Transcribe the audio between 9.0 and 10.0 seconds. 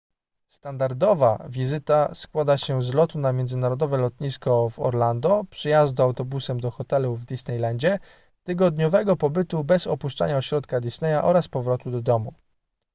pobytu bez